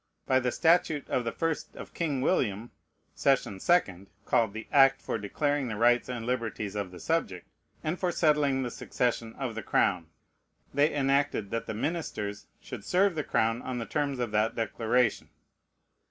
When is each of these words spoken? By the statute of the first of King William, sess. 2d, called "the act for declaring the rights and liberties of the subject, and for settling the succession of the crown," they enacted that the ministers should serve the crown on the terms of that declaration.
By 0.25 0.39
the 0.39 0.51
statute 0.51 1.07
of 1.11 1.25
the 1.25 1.31
first 1.31 1.75
of 1.75 1.93
King 1.93 2.21
William, 2.21 2.71
sess. 3.13 3.45
2d, 3.45 4.07
called 4.25 4.51
"the 4.51 4.65
act 4.71 4.99
for 4.99 5.19
declaring 5.19 5.67
the 5.67 5.75
rights 5.75 6.09
and 6.09 6.25
liberties 6.25 6.73
of 6.73 6.89
the 6.89 6.99
subject, 6.99 7.47
and 7.83 7.99
for 7.99 8.11
settling 8.11 8.63
the 8.63 8.71
succession 8.71 9.33
of 9.33 9.53
the 9.53 9.61
crown," 9.61 10.07
they 10.73 10.91
enacted 10.91 11.51
that 11.51 11.67
the 11.67 11.75
ministers 11.75 12.47
should 12.59 12.83
serve 12.83 13.13
the 13.13 13.23
crown 13.23 13.61
on 13.61 13.77
the 13.77 13.85
terms 13.85 14.17
of 14.17 14.31
that 14.31 14.55
declaration. 14.55 15.29